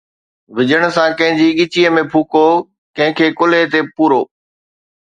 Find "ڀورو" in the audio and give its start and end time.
3.95-4.21